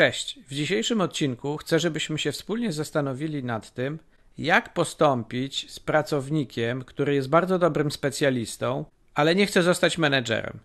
Cześć. 0.00 0.38
W 0.48 0.54
dzisiejszym 0.54 1.00
odcinku 1.00 1.56
chcę, 1.56 1.78
żebyśmy 1.78 2.18
się 2.18 2.32
wspólnie 2.32 2.72
zastanowili 2.72 3.44
nad 3.44 3.74
tym, 3.74 3.98
jak 4.38 4.72
postąpić 4.72 5.72
z 5.72 5.80
pracownikiem, 5.80 6.84
który 6.84 7.14
jest 7.14 7.28
bardzo 7.28 7.58
dobrym 7.58 7.90
specjalistą, 7.90 8.84
ale 9.14 9.34
nie 9.34 9.46
chce 9.46 9.62
zostać 9.62 9.98
menedżerem. 9.98 10.58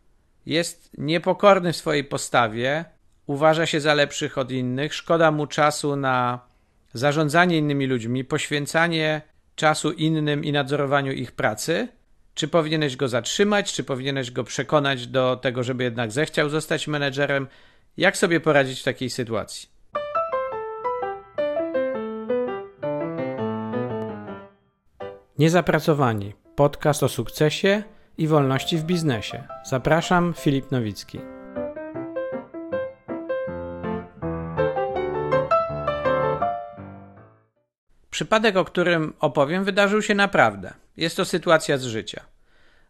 Jest 0.46 0.90
niepokorny 0.98 1.74
w 1.74 1.76
swojej 1.76 2.04
postawie, 2.04 2.86
uważa 3.28 3.66
się 3.66 3.82
za 3.82 3.94
lepszych 3.94 4.38
od 4.38 4.52
innych, 4.52 4.94
szkoda 4.94 5.32
mu 5.32 5.48
czasu 5.48 5.96
na 5.96 6.40
zarządzanie 6.94 7.58
innymi 7.58 7.88
ludźmi, 7.88 8.24
poświęcanie 8.24 9.22
czasu 9.56 9.92
innym 9.92 10.44
i 10.44 10.52
nadzorowaniu 10.52 11.12
ich 11.12 11.32
pracy. 11.32 11.88
Czy 12.36 12.48
powinieneś 12.48 12.96
go 12.96 13.08
zatrzymać, 13.08 13.74
czy 13.74 13.84
powinieneś 13.84 14.32
go 14.32 14.44
przekonać 14.44 15.08
do 15.08 15.36
tego, 15.36 15.64
żeby 15.64 15.84
jednak 15.84 16.12
zechciał 16.12 16.50
zostać 16.50 16.88
menedżerem? 16.88 17.48
Jak 17.98 18.18
sobie 18.18 18.40
poradzić 18.40 18.82
w 18.82 18.84
takiej 18.84 19.10
sytuacji? 19.10 19.70
Niezapracowani. 25.38 26.34
Podcast 26.56 27.04
o 27.04 27.10
sukcesie 27.10 27.84
i 28.18 28.28
wolności 28.28 28.78
w 28.78 28.84
biznesie. 28.84 29.48
Zapraszam, 29.66 30.34
Filip 30.38 30.72
Nowicki. 30.72 31.20
Przypadek, 38.10 38.56
o 38.56 38.66
którym 38.66 39.14
opowiem, 39.20 39.64
wydarzył 39.64 40.02
się 40.02 40.16
naprawdę. 40.16 40.74
Jest 40.98 41.18
to 41.18 41.26
sytuacja 41.26 41.78
z 41.78 41.84
życia. 41.84 42.26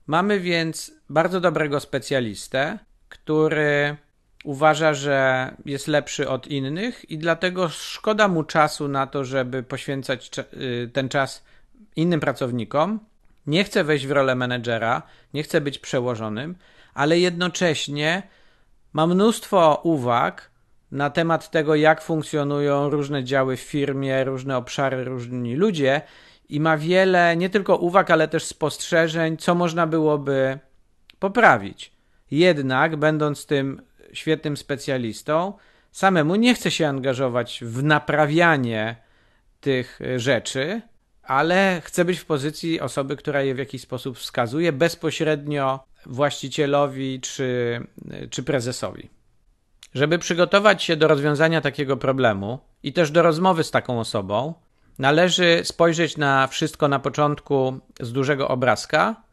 Mamy 0.07 0.39
więc 0.39 0.91
bardzo 1.09 1.41
dobrego 1.41 1.79
specjalistę, 1.79 2.79
który 3.09 3.97
uważa, 4.45 4.93
że 4.93 5.51
jest 5.65 5.87
lepszy 5.87 6.29
od 6.29 6.47
innych 6.47 7.11
i 7.11 7.17
dlatego 7.17 7.69
szkoda 7.69 8.27
mu 8.27 8.43
czasu 8.43 8.87
na 8.87 9.07
to, 9.07 9.25
żeby 9.25 9.63
poświęcać 9.63 10.31
y, 10.53 10.89
ten 10.93 11.09
czas 11.09 11.43
innym 11.95 12.19
pracownikom. 12.19 12.99
Nie 13.47 13.63
chce 13.63 13.83
wejść 13.83 14.07
w 14.07 14.11
rolę 14.11 14.35
menedżera, 14.35 15.01
nie 15.33 15.43
chce 15.43 15.61
być 15.61 15.79
przełożonym, 15.79 16.55
ale 16.93 17.19
jednocześnie 17.19 18.23
ma 18.93 19.07
mnóstwo 19.07 19.81
uwag 19.83 20.49
na 20.91 21.09
temat 21.09 21.51
tego, 21.51 21.75
jak 21.75 22.01
funkcjonują 22.01 22.89
różne 22.89 23.23
działy 23.23 23.57
w 23.57 23.61
firmie, 23.61 24.23
różne 24.23 24.57
obszary, 24.57 25.03
różni 25.03 25.55
ludzie 25.55 26.01
i 26.49 26.59
ma 26.59 26.77
wiele 26.77 27.37
nie 27.37 27.49
tylko 27.49 27.75
uwag, 27.75 28.11
ale 28.11 28.27
też 28.27 28.43
spostrzeżeń, 28.45 29.37
co 29.37 29.55
można 29.55 29.87
byłoby 29.87 30.59
poprawić. 31.19 31.91
Jednak, 32.31 32.95
będąc 32.95 33.45
tym 33.45 33.81
świetnym 34.15 34.57
specjalistą, 34.57 35.53
samemu 35.91 36.35
nie 36.35 36.55
chce 36.55 36.71
się 36.71 36.87
angażować 36.87 37.59
w 37.63 37.83
naprawianie 37.83 38.95
tych 39.61 39.99
rzeczy, 40.17 40.81
ale 41.23 41.81
chce 41.83 42.05
być 42.05 42.19
w 42.19 42.25
pozycji 42.25 42.81
osoby, 42.81 43.15
która 43.15 43.41
je 43.41 43.55
w 43.55 43.57
jakiś 43.57 43.81
sposób 43.81 44.17
wskazuje 44.17 44.71
bezpośrednio 44.71 45.79
właścicielowi 46.05 47.21
czy, 47.21 47.79
czy 48.29 48.43
prezesowi. 48.43 49.09
Żeby 49.93 50.19
przygotować 50.19 50.83
się 50.83 50.95
do 50.95 51.07
rozwiązania 51.07 51.61
takiego 51.61 51.97
problemu 51.97 52.59
i 52.83 52.93
też 52.93 53.11
do 53.11 53.21
rozmowy 53.21 53.63
z 53.63 53.71
taką 53.71 53.99
osobą, 53.99 54.53
należy 54.99 55.61
spojrzeć 55.63 56.17
na 56.17 56.47
wszystko 56.47 56.87
na 56.87 56.99
początku 56.99 57.79
z 57.99 58.11
dużego 58.11 58.47
obrazka 58.47 59.24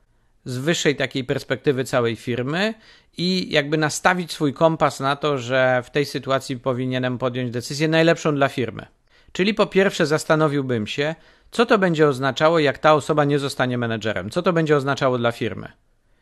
z 0.45 0.59
wyższej 0.59 0.97
takiej 0.97 1.25
perspektywy 1.25 1.85
całej 1.85 2.17
firmy 2.17 2.75
i 3.17 3.53
jakby 3.53 3.77
nastawić 3.77 4.33
swój 4.33 4.55
kompas 4.55 5.01
na 5.01 5.17
to, 5.17 5.39
że 5.39 5.83
w 5.85 5.91
tej 5.91 6.07
sytuacji 6.07 6.59
powinienem 6.59 7.19
podjąć 7.19 7.51
decyzję 7.51 7.89
najlepszą 7.89 8.35
dla 8.35 8.49
firmy. 8.49 8.87
Czyli 9.33 9.55
po 9.55 9.67
pierwsze 9.67 10.07
zastanowiłbym 10.07 10.87
się, 10.87 11.15
co 11.51 11.67
to 11.67 11.79
będzie 11.79 12.09
oznaczało, 12.09 12.59
jak 12.59 12.79
ta 12.79 12.95
osoba 12.95 13.25
nie 13.25 13.39
zostanie 13.39 13.79
menedżerem, 13.79 14.31
co 14.31 14.43
to 14.43 14.53
będzie 14.53 14.77
oznaczało 14.77 15.19
dla 15.19 15.33
firmy, 15.33 15.73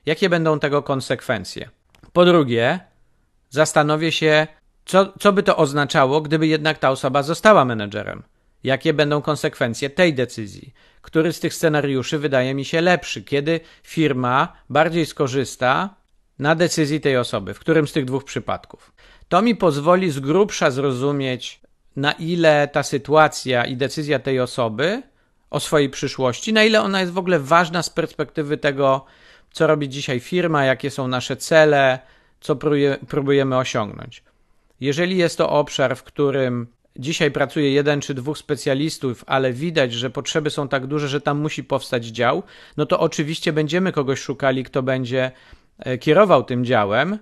jakie 0.06 0.28
będą 0.28 0.58
tego 0.58 0.82
konsekwencje. 0.82 1.70
Po 2.12 2.24
drugie, 2.24 2.80
zastanowię 3.50 4.12
się, 4.12 4.46
co, 4.84 5.12
co 5.18 5.32
by 5.32 5.42
to 5.42 5.56
oznaczało, 5.56 6.20
gdyby 6.20 6.46
jednak 6.46 6.78
ta 6.78 6.90
osoba 6.90 7.22
została 7.22 7.64
menedżerem. 7.64 8.22
Jakie 8.64 8.92
będą 8.92 9.22
konsekwencje 9.22 9.90
tej 9.90 10.14
decyzji? 10.14 10.74
Który 11.02 11.32
z 11.32 11.40
tych 11.40 11.54
scenariuszy 11.54 12.18
wydaje 12.18 12.54
mi 12.54 12.64
się 12.64 12.80
lepszy? 12.80 13.22
Kiedy 13.22 13.60
firma 13.82 14.52
bardziej 14.70 15.06
skorzysta 15.06 15.94
na 16.38 16.54
decyzji 16.54 17.00
tej 17.00 17.16
osoby? 17.16 17.54
W 17.54 17.58
którym 17.58 17.88
z 17.88 17.92
tych 17.92 18.04
dwóch 18.04 18.24
przypadków? 18.24 18.92
To 19.28 19.42
mi 19.42 19.56
pozwoli 19.56 20.10
z 20.10 20.20
grubsza 20.20 20.70
zrozumieć, 20.70 21.60
na 21.96 22.12
ile 22.12 22.68
ta 22.68 22.82
sytuacja 22.82 23.64
i 23.64 23.76
decyzja 23.76 24.18
tej 24.18 24.40
osoby 24.40 25.02
o 25.50 25.60
swojej 25.60 25.90
przyszłości, 25.90 26.52
na 26.52 26.64
ile 26.64 26.82
ona 26.82 27.00
jest 27.00 27.12
w 27.12 27.18
ogóle 27.18 27.38
ważna 27.38 27.82
z 27.82 27.90
perspektywy 27.90 28.56
tego, 28.56 29.04
co 29.52 29.66
robi 29.66 29.88
dzisiaj 29.88 30.20
firma, 30.20 30.64
jakie 30.64 30.90
są 30.90 31.08
nasze 31.08 31.36
cele, 31.36 31.98
co 32.40 32.56
próbujemy 33.08 33.56
osiągnąć. 33.56 34.22
Jeżeli 34.80 35.16
jest 35.16 35.38
to 35.38 35.50
obszar, 35.50 35.96
w 35.96 36.02
którym 36.02 36.66
Dzisiaj 37.00 37.30
pracuje 37.30 37.72
jeden 37.72 38.00
czy 38.00 38.14
dwóch 38.14 38.38
specjalistów, 38.38 39.24
ale 39.26 39.52
widać, 39.52 39.92
że 39.92 40.10
potrzeby 40.10 40.50
są 40.50 40.68
tak 40.68 40.86
duże, 40.86 41.08
że 41.08 41.20
tam 41.20 41.38
musi 41.38 41.64
powstać 41.64 42.06
dział, 42.06 42.42
no 42.76 42.86
to 42.86 43.00
oczywiście 43.00 43.52
będziemy 43.52 43.92
kogoś 43.92 44.20
szukali, 44.20 44.64
kto 44.64 44.82
będzie 44.82 45.30
e, 45.78 45.98
kierował 45.98 46.44
tym 46.44 46.64
działem 46.64 47.18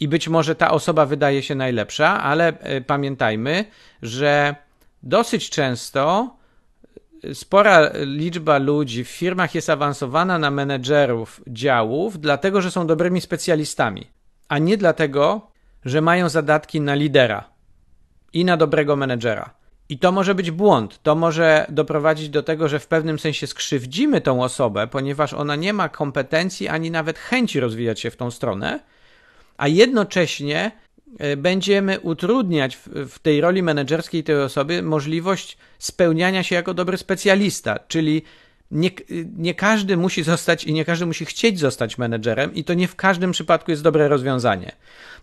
i 0.00 0.08
być 0.08 0.28
może 0.28 0.54
ta 0.54 0.70
osoba 0.70 1.06
wydaje 1.06 1.42
się 1.42 1.54
najlepsza, 1.54 2.22
ale 2.22 2.58
e, 2.60 2.80
pamiętajmy, 2.80 3.64
że 4.02 4.54
dosyć 5.02 5.50
często 5.50 6.36
e, 7.24 7.34
spora 7.34 7.90
liczba 7.94 8.58
ludzi 8.58 9.04
w 9.04 9.08
firmach 9.08 9.54
jest 9.54 9.70
awansowana 9.70 10.38
na 10.38 10.50
menedżerów 10.50 11.40
działów, 11.46 12.20
dlatego 12.20 12.60
że 12.62 12.70
są 12.70 12.86
dobrymi 12.86 13.20
specjalistami, 13.20 14.06
a 14.48 14.58
nie 14.58 14.76
dlatego, 14.76 15.50
że 15.84 16.00
mają 16.00 16.28
zadatki 16.28 16.80
na 16.80 16.94
lidera 16.94 17.49
i 18.32 18.44
na 18.44 18.56
dobrego 18.56 18.96
menedżera. 18.96 19.60
I 19.88 19.98
to 19.98 20.12
może 20.12 20.34
być 20.34 20.50
błąd. 20.50 21.02
To 21.02 21.14
może 21.14 21.66
doprowadzić 21.68 22.28
do 22.28 22.42
tego, 22.42 22.68
że 22.68 22.78
w 22.78 22.86
pewnym 22.86 23.18
sensie 23.18 23.46
skrzywdzimy 23.46 24.20
tą 24.20 24.42
osobę, 24.42 24.86
ponieważ 24.86 25.34
ona 25.34 25.56
nie 25.56 25.72
ma 25.72 25.88
kompetencji 25.88 26.68
ani 26.68 26.90
nawet 26.90 27.18
chęci 27.18 27.60
rozwijać 27.60 28.00
się 28.00 28.10
w 28.10 28.16
tą 28.16 28.30
stronę, 28.30 28.80
a 29.56 29.68
jednocześnie 29.68 30.70
e, 31.18 31.36
będziemy 31.36 32.00
utrudniać 32.00 32.76
w, 32.86 33.18
tej 33.18 33.40
roli 33.40 33.62
menedżerskiej 33.62 34.24
tej 34.24 34.42
osoby 34.42 34.82
możliwość 34.82 35.58
spełniania 35.78 36.42
się 36.42 36.54
jako 36.54 36.74
dobry 36.74 36.96
specjalista, 36.96 37.78
czyli 37.88 38.22
nie, 38.70 38.90
nie 39.36 39.54
każdy 39.54 39.96
musi 39.96 40.22
zostać 40.22 40.64
i 40.64 40.72
nie 40.72 40.84
każdy 40.84 41.06
musi 41.06 41.24
chcieć 41.24 41.58
zostać 41.58 41.98
menedżerem, 41.98 42.54
i 42.54 42.64
to 42.64 42.74
nie 42.74 42.88
w 42.88 42.96
każdym 42.96 43.32
przypadku 43.32 43.70
jest 43.70 43.82
dobre 43.82 44.08
rozwiązanie. 44.08 44.72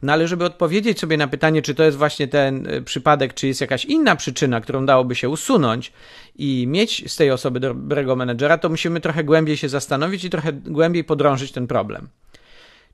No 0.01 0.13
ale 0.13 0.27
żeby 0.27 0.45
odpowiedzieć 0.45 0.99
sobie 0.99 1.17
na 1.17 1.27
pytanie, 1.27 1.61
czy 1.61 1.75
to 1.75 1.83
jest 1.83 1.97
właśnie 1.97 2.27
ten 2.27 2.67
y, 2.67 2.81
przypadek, 2.81 3.33
czy 3.33 3.47
jest 3.47 3.61
jakaś 3.61 3.85
inna 3.85 4.15
przyczyna, 4.15 4.61
którą 4.61 4.85
dałoby 4.85 5.15
się 5.15 5.29
usunąć 5.29 5.91
i 6.35 6.65
mieć 6.67 7.11
z 7.11 7.15
tej 7.15 7.31
osoby 7.31 7.59
dobrego 7.59 8.15
menedżera, 8.15 8.57
to 8.57 8.69
musimy 8.69 9.01
trochę 9.01 9.23
głębiej 9.23 9.57
się 9.57 9.69
zastanowić 9.69 10.23
i 10.23 10.29
trochę 10.29 10.53
głębiej 10.53 11.03
podrążyć 11.03 11.51
ten 11.51 11.67
problem. 11.67 12.09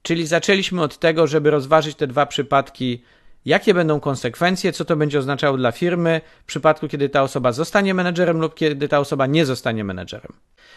Czyli 0.02 0.28
zaczęliśmy 0.28 0.82
od 0.82 1.00
tego, 1.00 1.28
żeby 1.28 1.52
rozważyć 1.52 1.96
te 1.96 2.08
dwa 2.08 2.26
przypadki 2.26 3.04
jakie 3.46 3.74
będą 3.74 4.00
konsekwencje, 4.00 4.72
co 4.72 4.86
to 4.86 4.96
będzie 4.96 5.20
oznaczało 5.20 5.58
dla 5.58 5.72
firmy 5.72 6.22
w 6.44 6.46
przypadku, 6.46 6.88
kiedy 6.88 7.10
ta 7.10 7.22
osoba 7.22 7.52
zostanie 7.52 7.94
menedżerem 7.94 8.40
lub 8.40 8.56
kiedy 8.56 8.88
ta 8.88 9.00
osoba 9.00 9.26
nie 9.26 9.46
zostanie 9.46 9.84
menedżerem. 9.84 10.34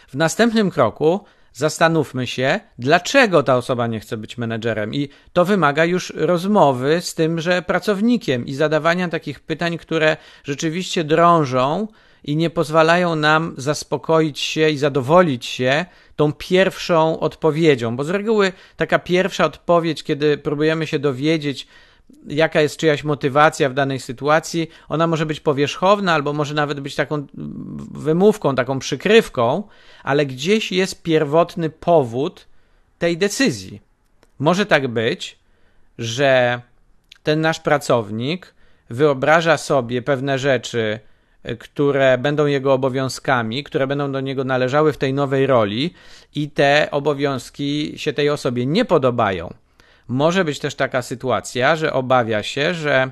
W 0.08 0.14
następnym 0.14 0.70
kroku 0.70 1.24
zastanówmy 1.52 2.26
się, 2.26 2.60
dlaczego 2.78 3.42
ta 3.42 3.56
osoba 3.56 3.86
nie 3.86 4.00
chce 4.00 4.16
być 4.16 4.38
menedżerem, 4.38 4.94
i 4.94 5.08
to 5.32 5.44
wymaga 5.44 5.84
już 5.84 6.12
rozmowy 6.16 7.00
z 7.00 7.14
tymże 7.14 7.62
pracownikiem 7.62 8.46
i 8.46 8.54
zadawania 8.54 9.08
takich 9.08 9.40
pytań, 9.40 9.78
które 9.78 10.16
rzeczywiście 10.44 11.04
drążą 11.04 11.88
i 12.24 12.36
nie 12.36 12.50
pozwalają 12.50 13.16
nam 13.16 13.54
zaspokoić 13.56 14.40
się 14.40 14.70
i 14.70 14.78
zadowolić 14.78 15.46
się 15.46 15.86
tą 16.16 16.32
pierwszą 16.32 17.20
odpowiedzią, 17.20 17.96
bo 17.96 18.04
z 18.04 18.10
reguły 18.10 18.52
taka 18.76 18.98
pierwsza 18.98 19.44
odpowiedź, 19.44 20.02
kiedy 20.02 20.38
próbujemy 20.38 20.86
się 20.86 20.98
dowiedzieć, 20.98 21.66
jaka 22.26 22.60
jest 22.60 22.76
czyjaś 22.76 23.04
motywacja 23.04 23.68
w 23.68 23.74
danej 23.74 24.00
sytuacji, 24.00 24.68
ona 24.88 25.06
może 25.06 25.26
być 25.26 25.40
powierzchowna, 25.40 26.14
albo 26.14 26.32
może 26.32 26.54
nawet 26.54 26.80
być 26.80 26.94
taką 26.94 27.26
wymówką, 27.92 28.54
taką 28.54 28.78
przykrywką, 28.78 29.62
ale 30.02 30.26
gdzieś 30.26 30.72
jest 30.72 31.02
pierwotny 31.02 31.70
powód 31.70 32.46
tej 32.98 33.18
decyzji. 33.18 33.80
Może 34.38 34.66
tak 34.66 34.88
być, 34.88 35.38
że 35.98 36.60
ten 37.22 37.40
nasz 37.40 37.60
pracownik 37.60 38.54
wyobraża 38.90 39.56
sobie 39.56 40.02
pewne 40.02 40.38
rzeczy, 40.38 41.00
które 41.58 42.18
będą 42.18 42.46
jego 42.46 42.72
obowiązkami, 42.72 43.64
które 43.64 43.86
będą 43.86 44.12
do 44.12 44.20
niego 44.20 44.44
należały 44.44 44.92
w 44.92 44.98
tej 44.98 45.14
nowej 45.14 45.46
roli, 45.46 45.94
i 46.34 46.50
te 46.50 46.88
obowiązki 46.90 47.92
się 47.96 48.12
tej 48.12 48.30
osobie 48.30 48.66
nie 48.66 48.84
podobają 48.84 49.54
może 50.08 50.44
być 50.44 50.58
też 50.58 50.74
taka 50.74 51.02
sytuacja, 51.02 51.76
że 51.76 51.92
obawia 51.92 52.42
się, 52.42 52.74
że 52.74 53.10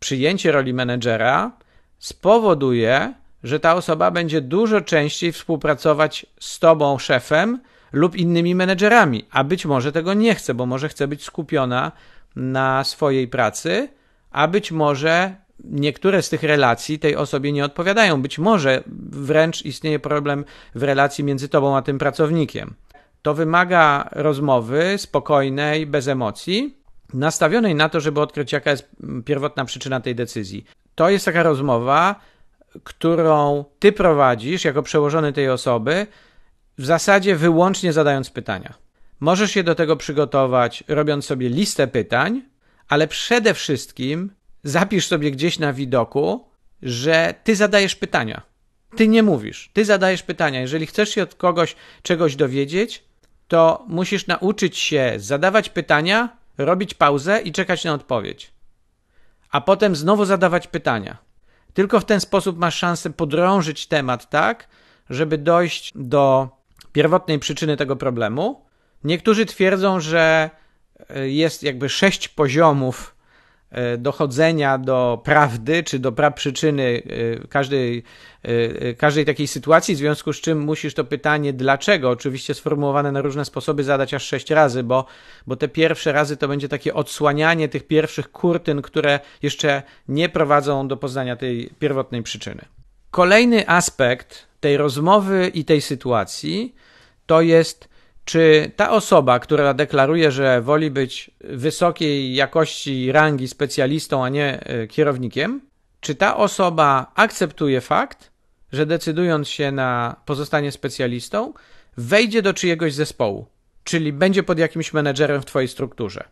przyjęcie 0.00 0.52
roli 0.52 0.74
menedżera 0.74 1.52
spowoduje, 1.98 3.14
że 3.44 3.60
ta 3.60 3.74
osoba 3.74 4.10
będzie 4.10 4.40
dużo 4.40 4.80
częściej 4.80 5.32
współpracować 5.32 6.26
z 6.40 6.58
tobą, 6.58 6.98
szefem, 6.98 7.60
lub 7.92 8.16
innymi 8.16 8.54
menedżerami, 8.54 9.24
a 9.30 9.44
być 9.44 9.66
może 9.66 9.92
tego 9.92 10.14
nie 10.14 10.34
chce, 10.34 10.54
bo 10.54 10.66
może 10.66 10.88
chce 10.88 11.08
być 11.08 11.24
skupiona 11.24 11.92
na 12.36 12.84
swojej 12.84 13.28
pracy, 13.28 13.88
a 14.30 14.48
być 14.48 14.72
może 14.72 15.34
niektóre 15.64 16.22
z 16.22 16.28
tych 16.28 16.42
relacji 16.42 16.98
tej 16.98 17.16
osobie 17.16 17.52
nie 17.52 17.64
odpowiadają. 17.64 18.22
Być 18.22 18.38
może 18.38 18.82
wręcz 19.10 19.64
istnieje 19.64 19.98
problem 19.98 20.44
w 20.74 20.82
relacji 20.82 21.24
między 21.24 21.48
tobą 21.48 21.76
a 21.76 21.82
tym 21.82 21.98
pracownikiem. 21.98 22.74
To 23.22 23.34
wymaga 23.34 24.08
rozmowy 24.12 24.94
spokojnej, 24.98 25.86
bez 25.86 26.08
emocji, 26.08 26.76
nastawionej 27.14 27.74
na 27.74 27.88
to, 27.88 28.00
żeby 28.00 28.20
odkryć, 28.20 28.52
jaka 28.52 28.70
jest 28.70 28.90
pierwotna 29.24 29.64
przyczyna 29.64 30.00
tej 30.00 30.14
decyzji. 30.14 30.64
To 30.94 31.10
jest 31.10 31.24
taka 31.24 31.42
rozmowa, 31.42 32.20
którą 32.84 33.64
ty 33.78 33.92
prowadzisz 33.92 34.64
jako 34.64 34.82
przełożony 34.82 35.32
tej 35.32 35.48
osoby, 35.50 36.06
w 36.78 36.84
zasadzie 36.86 37.36
wyłącznie 37.36 37.92
zadając 37.92 38.30
pytania. 38.30 38.74
Możesz 39.20 39.50
się 39.50 39.62
do 39.62 39.74
tego 39.74 39.96
przygotować, 39.96 40.84
robiąc 40.88 41.24
sobie 41.24 41.48
listę 41.48 41.86
pytań, 41.86 42.42
ale 42.88 43.08
przede 43.08 43.54
wszystkim 43.54 44.30
zapisz 44.64 45.06
sobie 45.06 45.30
gdzieś 45.30 45.58
na 45.58 45.72
widoku, 45.72 46.48
że 46.82 47.34
ty 47.44 47.56
zadajesz 47.56 47.96
pytania. 47.96 48.42
Ty 48.96 49.08
nie 49.08 49.22
mówisz, 49.22 49.70
ty 49.72 49.84
zadajesz 49.84 50.22
pytania. 50.22 50.60
Jeżeli 50.60 50.86
chcesz 50.86 51.08
się 51.08 51.22
od 51.22 51.34
kogoś 51.34 51.76
czegoś 52.02 52.36
dowiedzieć, 52.36 53.04
to 53.50 53.84
musisz 53.88 54.26
nauczyć 54.26 54.78
się 54.78 55.12
zadawać 55.16 55.68
pytania, 55.68 56.36
robić 56.58 56.94
pauzę 56.94 57.40
i 57.40 57.52
czekać 57.52 57.84
na 57.84 57.92
odpowiedź. 57.92 58.52
A 59.50 59.60
potem 59.60 59.96
znowu 59.96 60.24
zadawać 60.24 60.66
pytania. 60.66 61.16
Tylko 61.74 62.00
w 62.00 62.04
ten 62.04 62.20
sposób 62.20 62.58
masz 62.58 62.76
szansę 62.76 63.10
podrążyć 63.10 63.86
temat 63.86 64.30
tak, 64.30 64.68
żeby 65.10 65.38
dojść 65.38 65.92
do 65.94 66.48
pierwotnej 66.92 67.38
przyczyny 67.38 67.76
tego 67.76 67.96
problemu. 67.96 68.64
Niektórzy 69.04 69.46
twierdzą, 69.46 70.00
że 70.00 70.50
e, 71.08 71.28
jest 71.28 71.62
jakby 71.62 71.88
sześć 71.88 72.28
poziomów 72.28 73.16
dochodzenia 73.98 74.78
do 74.78 75.20
prawdy, 75.24 75.82
czy 75.82 75.98
do 75.98 76.12
przyczyny 76.34 77.02
e, 77.42 77.48
każdej, 77.48 78.02
każdej 78.98 79.24
takiej 79.24 79.46
sytuacji, 79.46 79.94
w 79.94 79.98
związku 79.98 80.32
z 80.32 80.40
czym 80.40 80.60
musisz 80.60 80.94
to 80.94 81.04
pytanie 81.04 81.52
dlaczego, 81.52 82.10
oczywiście 82.10 82.54
sformułowane 82.54 83.12
na 83.12 83.22
różne 83.22 83.44
sposoby, 83.44 83.84
zadać 83.84 84.14
aż 84.14 84.26
sześć 84.26 84.50
razy, 84.50 84.82
bo, 84.82 85.04
bo 85.46 85.56
te 85.56 85.68
pierwsze 85.68 86.12
razy 86.12 86.36
to 86.36 86.48
będzie 86.48 86.68
takie 86.68 86.94
odsłanianie 86.94 87.68
tych 87.68 87.86
pierwszych 87.86 88.32
kurtyn, 88.32 88.82
które 88.82 89.20
jeszcze 89.42 89.82
nie 90.08 90.28
prowadzą 90.28 90.88
do 90.88 90.96
poznania 90.96 91.36
tej 91.36 91.70
pierwotnej 91.78 92.22
przyczyny. 92.22 92.64
Kolejny 93.10 93.68
aspekt 93.68 94.46
tej 94.60 94.76
rozmowy 94.76 95.50
i 95.54 95.64
tej 95.64 95.80
sytuacji 95.80 96.74
to 97.26 97.40
jest, 97.40 97.88
czy 98.30 98.72
ta 98.76 98.90
osoba, 98.90 99.38
która 99.38 99.74
deklaruje, 99.74 100.32
że 100.32 100.62
woli 100.62 100.90
być 100.90 101.30
wysokiej 101.40 102.34
jakości 102.34 103.12
rangi 103.12 103.48
specjalistą, 103.48 104.24
a 104.24 104.28
nie 104.28 104.60
e, 104.60 104.86
kierownikiem, 104.86 105.60
czy 106.00 106.14
ta 106.14 106.36
osoba 106.36 107.12
akceptuje 107.14 107.80
fakt, 107.80 108.30
że 108.72 108.86
decydując 108.86 109.48
się 109.48 109.72
na 109.72 110.16
pozostanie 110.24 110.72
specjalistą, 110.72 111.52
wejdzie 111.96 112.42
do 112.42 112.54
czyjegoś 112.54 112.94
zespołu, 112.94 113.46
czyli 113.84 114.12
będzie 114.12 114.42
pod 114.42 114.58
jakimś 114.58 114.92
menedżerem 114.92 115.42
w 115.42 115.46
Twojej 115.46 115.68
strukturze, 115.68 116.24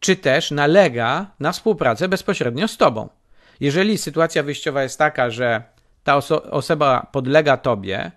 czy 0.00 0.16
też 0.16 0.50
nalega 0.50 1.30
na 1.40 1.52
współpracę 1.52 2.08
bezpośrednio 2.08 2.68
z 2.68 2.76
Tobą. 2.76 3.08
Jeżeli 3.60 3.98
sytuacja 3.98 4.42
wyjściowa 4.42 4.82
jest 4.82 4.98
taka, 4.98 5.30
że 5.30 5.62
ta 6.04 6.16
oso 6.16 6.42
osoba 6.42 7.06
podlega 7.12 7.56
Tobie, 7.56 8.12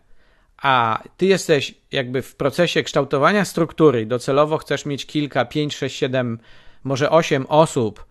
a 0.61 1.03
ty 1.17 1.25
jesteś 1.25 1.75
jakby 1.91 2.21
w 2.21 2.35
procesie 2.35 2.83
kształtowania 2.83 3.45
struktury. 3.45 4.05
Docelowo 4.05 4.57
chcesz 4.57 4.85
mieć 4.85 5.05
kilka, 5.05 5.45
pięć, 5.45 5.75
sześć, 5.75 5.97
siedem, 5.97 6.39
może 6.83 7.09
osiem 7.09 7.45
osób 7.49 8.05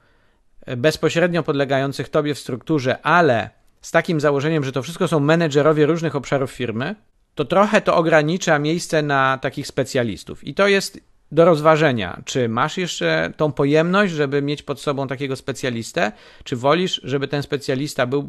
e, 0.66 0.76
bezpośrednio 0.76 1.42
podlegających 1.42 2.08
tobie 2.08 2.34
w 2.34 2.38
strukturze, 2.38 3.02
ale 3.02 3.50
z 3.80 3.90
takim 3.90 4.20
założeniem, 4.20 4.64
że 4.64 4.72
to 4.72 4.82
wszystko 4.82 5.08
są 5.08 5.20
menedżerowie 5.20 5.86
różnych 5.86 6.16
obszarów 6.16 6.50
firmy, 6.50 6.94
to 7.34 7.44
trochę 7.44 7.80
to 7.80 7.96
ogranicza 7.96 8.58
miejsce 8.58 9.02
na 9.02 9.38
takich 9.38 9.66
specjalistów. 9.66 10.44
I 10.44 10.54
to 10.54 10.68
jest 10.68 11.00
do 11.32 11.44
rozważenia, 11.44 12.22
czy 12.24 12.48
masz 12.48 12.76
jeszcze 12.78 13.32
tą 13.36 13.52
pojemność, 13.52 14.12
żeby 14.12 14.42
mieć 14.42 14.62
pod 14.62 14.80
sobą 14.80 15.06
takiego 15.08 15.36
specjalistę, 15.36 16.12
czy 16.44 16.56
wolisz, 16.56 17.00
żeby 17.04 17.28
ten 17.28 17.42
specjalista 17.42 18.06
był 18.06 18.28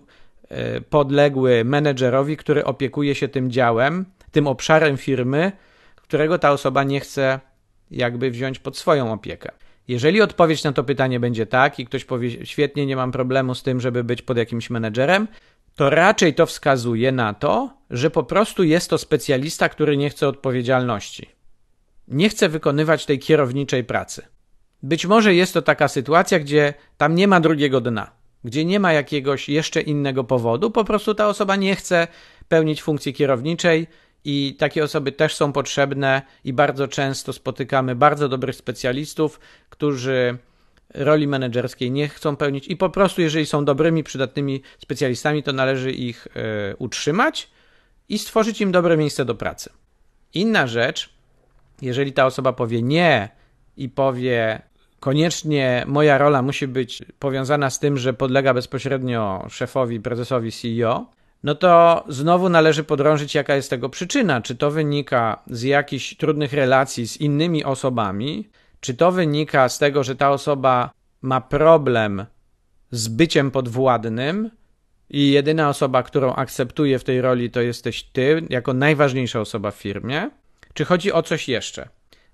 podległy 0.89 1.65
menedżerowi, 1.65 2.37
który 2.37 2.65
opiekuje 2.65 3.15
się 3.15 3.27
tym 3.27 3.51
działem, 3.51 4.05
tym 4.31 4.47
obszarem 4.47 4.97
firmy, 4.97 5.51
którego 5.95 6.39
ta 6.39 6.51
osoba 6.51 6.83
nie 6.83 6.99
chce 6.99 7.39
jakby 7.91 8.31
wziąć 8.31 8.59
pod 8.59 8.77
swoją 8.77 9.13
opiekę. 9.13 9.51
Jeżeli 9.87 10.21
odpowiedź 10.21 10.63
na 10.63 10.73
to 10.73 10.83
pytanie 10.83 11.19
będzie 11.19 11.45
tak 11.45 11.79
i 11.79 11.85
ktoś 11.85 12.05
powie 12.05 12.45
świetnie, 12.45 12.85
nie 12.85 12.95
mam 12.95 13.11
problemu 13.11 13.55
z 13.55 13.63
tym, 13.63 13.81
żeby 13.81 14.03
być 14.03 14.21
pod 14.21 14.37
jakimś 14.37 14.69
menedżerem, 14.69 15.27
to 15.75 15.89
raczej 15.89 16.33
to 16.33 16.45
wskazuje 16.45 17.11
na 17.11 17.33
to, 17.33 17.73
że 17.89 18.09
po 18.09 18.23
prostu 18.23 18.63
jest 18.63 18.89
to 18.89 18.97
specjalista, 18.97 19.69
który 19.69 19.97
nie 19.97 20.09
chce 20.09 20.27
odpowiedzialności. 20.27 21.29
Nie 22.07 22.29
chce 22.29 22.49
wykonywać 22.49 23.05
tej 23.05 23.19
kierowniczej 23.19 23.83
pracy. 23.83 24.25
Być 24.83 25.05
może 25.05 25.35
jest 25.35 25.53
to 25.53 25.61
taka 25.61 25.87
sytuacja, 25.87 26.39
gdzie 26.39 26.73
tam 26.97 27.15
nie 27.15 27.27
ma 27.27 27.39
drugiego 27.39 27.81
dna 27.81 28.18
gdzie 28.43 28.65
nie 28.65 28.79
ma 28.79 28.93
jakiegoś 28.93 29.49
jeszcze 29.49 29.81
innego 29.81 30.23
powodu, 30.23 30.71
po 30.71 30.83
prostu 30.83 31.15
ta 31.15 31.27
osoba 31.27 31.55
nie 31.55 31.75
chce 31.75 32.07
pełnić 32.47 32.81
funkcji 32.81 33.13
kierowniczej 33.13 33.87
i 34.25 34.55
takie 34.59 34.83
osoby 34.83 35.11
też 35.11 35.35
są 35.35 35.53
potrzebne 35.53 36.21
i 36.43 36.53
bardzo 36.53 36.87
często 36.87 37.33
spotykamy 37.33 37.95
bardzo 37.95 38.29
dobrych 38.29 38.55
specjalistów, 38.55 39.39
którzy 39.69 40.37
roli 40.93 41.27
menedżerskiej 41.27 41.91
nie 41.91 42.07
chcą 42.07 42.35
pełnić 42.35 42.67
i 42.67 42.77
po 42.77 42.89
prostu 42.89 43.21
jeżeli 43.21 43.45
są 43.45 43.65
dobrymi, 43.65 44.03
przydatnymi 44.03 44.61
specjalistami, 44.79 45.43
to 45.43 45.53
należy 45.53 45.91
ich 45.91 46.27
y, 46.27 46.75
utrzymać 46.77 47.49
i 48.09 48.19
stworzyć 48.19 48.61
im 48.61 48.71
dobre 48.71 48.97
miejsce 48.97 49.25
do 49.25 49.35
pracy. 49.35 49.69
Inna 50.33 50.67
rzecz, 50.67 51.09
jeżeli 51.81 52.13
ta 52.13 52.25
osoba 52.25 52.53
powie 52.53 52.81
nie 52.81 53.29
i 53.77 53.89
powie 53.89 54.61
koniecznie 54.99 55.83
moja 55.87 56.17
rola 56.17 56.41
musi 56.41 56.67
być 56.67 57.03
powiązana 57.19 57.69
z 57.69 57.79
tym, 57.79 57.97
że 57.97 58.13
podlega 58.13 58.53
bezpośrednio 58.53 59.45
szefowi, 59.49 59.99
prezesowi 59.99 60.51
CEO, 60.51 61.05
no 61.43 61.55
to 61.55 62.03
znowu 62.07 62.49
należy 62.49 62.83
podrążyć, 62.83 63.35
jaka 63.35 63.55
jest 63.55 63.69
tego 63.69 63.89
przyczyna. 63.89 64.41
Czy 64.41 64.55
to 64.55 64.71
wynika 64.71 65.43
z 65.47 65.63
jakichś 65.63 66.15
trudnych 66.15 66.53
relacji 66.53 67.07
z 67.07 67.17
innymi 67.17 67.63
osobami, 67.63 68.49
czy 68.79 68.93
to 68.93 69.11
wynika 69.11 69.69
z 69.69 69.77
tego, 69.77 70.03
że 70.03 70.15
ta 70.15 70.31
osoba 70.31 70.91
ma 71.21 71.41
problem 71.41 72.25
z 72.91 73.07
byciem 73.07 73.51
podwładnym 73.51 74.49
i 75.09 75.31
jedyna 75.31 75.69
osoba, 75.69 76.03
którą 76.03 76.33
akceptuje 76.33 76.99
w 76.99 77.03
tej 77.03 77.21
roli, 77.21 77.51
to 77.51 77.61
jesteś 77.61 78.03
ty, 78.03 78.45
jako 78.49 78.73
najważniejsza 78.73 79.39
osoba 79.39 79.71
w 79.71 79.75
firmie, 79.75 80.29
czy 80.73 80.85
chodzi 80.85 81.11
o 81.11 81.23
coś 81.23 81.49
jeszcze? 81.49 81.89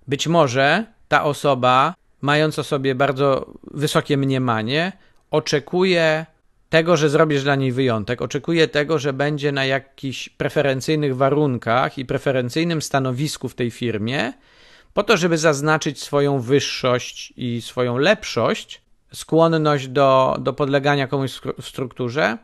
Być 0.07 0.27
może 0.27 0.86
ta 1.07 1.24
osoba 1.24 1.93
mając 2.25 2.60
o 2.60 2.63
sobie 2.63 2.96
bardzo 2.96 3.53
wysokie 3.63 4.17
mniemanie, 4.17 4.91
oczekuje 5.32 6.25
tego, 6.70 6.98
że 6.98 7.10
zrobisz 7.10 7.44
dla 7.44 7.55
niej 7.55 7.72
wyjątek, 7.72 8.22
oczekuje 8.22 8.67
tego, 8.67 9.00
że 9.00 9.13
będzie 9.13 9.51
na 9.51 9.65
jakichś 9.65 10.29
preferencyjnych 10.29 11.15
warunkach 11.15 11.98
i 11.98 12.05
preferencyjnym 12.05 12.82
stanowisku 12.82 13.50
w 13.50 13.55
tej 13.55 13.72
firmie, 13.72 14.34
po 14.94 15.03
to, 15.03 15.17
żeby 15.17 15.38
zaznaczyć 15.38 16.01
swoją 16.01 16.39
wyższość 16.39 17.34
i 17.38 17.62
swoją 17.62 17.98
lepszość, 17.98 18.82
skłonność 19.13 19.88
do, 19.88 20.38
do 20.39 20.53
podlegania 20.53 21.08
komuś 21.08 21.32
w 21.62 21.65
strukturze, 21.65 22.38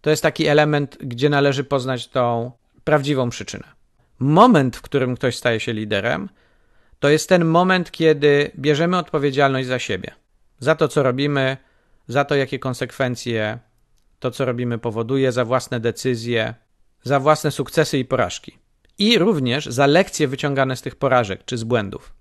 to 0.00 0.10
jest 0.10 0.22
taki 0.22 0.46
element, 0.46 0.98
gdzie 1.00 1.28
należy 1.28 1.64
poznać 1.64 2.08
tą 2.08 2.50
prawdziwą 2.84 3.30
przyczynę. 3.30 3.64
Moment, 4.18 4.76
w 4.76 4.82
którym 4.82 5.16
ktoś 5.16 5.36
staje 5.36 5.60
się 5.60 5.72
liderem, 5.72 6.28
to 7.04 7.08
jest 7.08 7.28
ten 7.28 7.44
moment, 7.44 7.90
kiedy 7.90 8.50
bierzemy 8.58 8.98
odpowiedzialność 8.98 9.68
za 9.68 9.78
siebie, 9.78 10.14
za 10.58 10.74
to, 10.74 10.88
co 10.88 11.02
robimy, 11.02 11.56
za 12.08 12.24
to, 12.24 12.34
jakie 12.34 12.58
konsekwencje 12.58 13.58
to, 14.18 14.30
co 14.30 14.44
robimy, 14.44 14.78
powoduje, 14.78 15.32
za 15.32 15.44
własne 15.44 15.80
decyzje, 15.80 16.54
za 17.02 17.20
własne 17.20 17.50
sukcesy 17.50 17.98
i 17.98 18.04
porażki. 18.04 18.58
I 18.98 19.18
również 19.18 19.66
za 19.66 19.86
lekcje 19.86 20.28
wyciągane 20.28 20.76
z 20.76 20.82
tych 20.82 20.96
porażek 20.96 21.44
czy 21.44 21.58
z 21.58 21.64
błędów. 21.64 22.14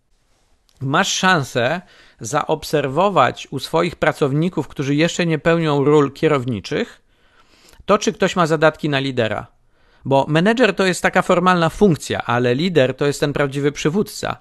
Masz 0.82 1.14
szansę 1.14 1.82
zaobserwować 2.20 3.48
u 3.52 3.60
swoich 3.60 3.96
pracowników, 3.96 4.68
którzy 4.68 4.96
jeszcze 4.96 5.26
nie 5.26 5.40
pełnią 5.40 5.84
ról 5.84 6.12
kierowniczych, 6.12 7.02
to, 7.86 7.98
czy 7.98 8.14
ktoś 8.14 8.36
ma 8.36 8.48
zadatki 8.48 8.90
na 8.90 9.00
lidera. 9.00 9.48
Bo 10.06 10.26
menedżer 10.28 10.76
to 10.76 10.86
jest 10.86 11.02
taka 11.02 11.22
formalna 11.22 11.70
funkcja, 11.70 12.22
ale 12.22 12.56
lider 12.56 12.96
to 12.96 13.06
jest 13.06 13.20
ten 13.20 13.34
prawdziwy 13.34 13.72
przywódca. 13.72 14.38